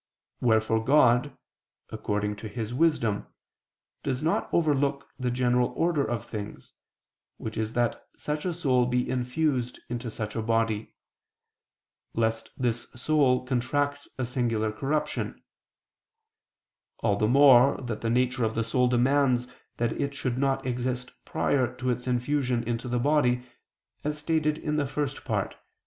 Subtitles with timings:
[0.39, 1.37] Wherefore God,
[1.91, 3.27] according to His wisdom,
[4.01, 6.73] does not overlook the general order of things
[7.37, 10.95] (which is that such a soul be infused into such a body),
[12.15, 15.43] lest this soul contract a singular corruption:
[17.03, 19.47] all the more that the nature of the soul demands
[19.77, 23.45] that it should not exist prior to its infusion into the body,
[24.03, 25.59] as stated in the First Part (Q.